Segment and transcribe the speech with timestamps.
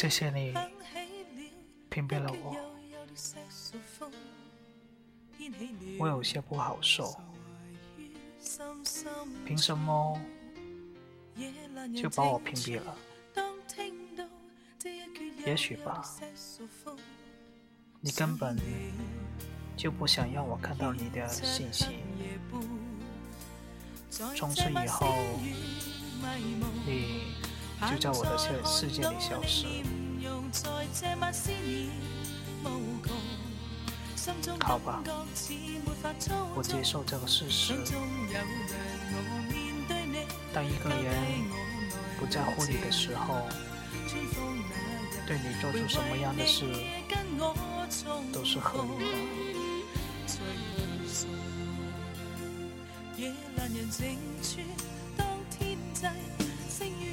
[0.00, 0.54] 谢谢你
[1.90, 2.56] 屏蔽了我，
[5.98, 7.20] 我有些不好受。
[9.44, 10.18] 凭什么
[11.94, 12.96] 就把我屏蔽了？
[15.44, 16.02] 也许吧，
[18.00, 18.58] 你根本
[19.76, 21.84] 就不想让我看到你的信息。
[24.34, 25.14] 从此以后，
[26.86, 27.34] 你
[27.88, 29.66] 就在我的世世界里消失。
[34.60, 35.02] 好吧，
[36.54, 37.74] 我接受这个事实。
[40.52, 41.14] 当一个人
[42.18, 43.46] 不在乎你的时候，
[45.26, 46.64] 对你做出什么样的事
[48.32, 49.16] 都是合理的。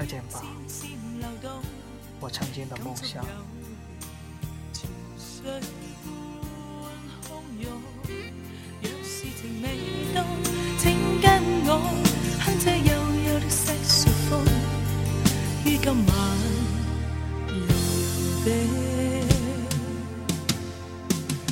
[0.00, 0.42] 再见吧，
[2.20, 3.22] 我曾经的梦想。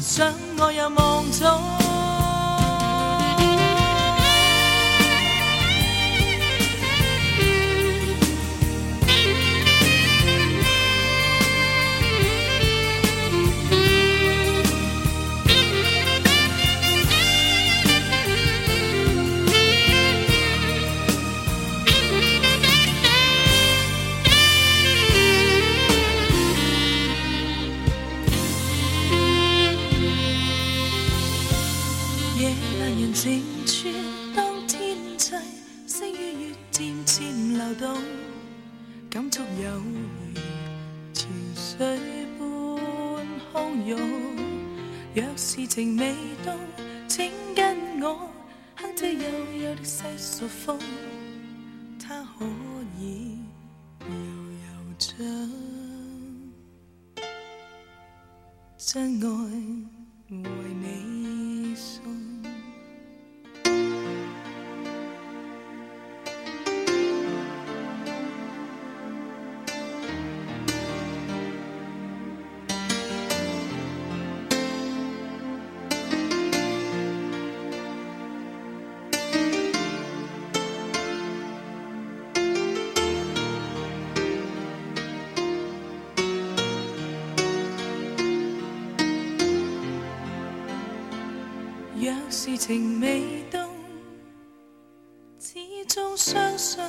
[0.00, 1.30] 想我又望
[33.20, 33.88] 静处
[34.32, 35.34] 当天际，
[35.88, 38.00] 星与月渐渐流动，
[39.10, 40.40] 感触有如
[41.12, 41.98] 潮水
[42.38, 42.46] 般
[43.52, 43.98] 汹涌。
[45.16, 46.14] 若是情未
[46.46, 46.54] 到，
[47.08, 48.30] 请跟我
[48.76, 49.28] 哼这幽
[49.64, 50.78] 幽的世俗风，
[51.98, 52.44] 它可
[53.00, 53.36] 以
[54.02, 54.14] 悠
[54.62, 55.18] 悠将
[58.78, 59.26] 真爱
[60.30, 60.38] 为
[60.80, 61.17] 你。
[92.00, 93.68] 若是情未冻，
[95.40, 96.80] 始终相信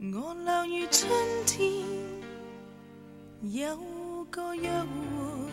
[0.00, 1.10] 我留如春
[1.44, 1.84] 天
[3.42, 5.51] 有个约会。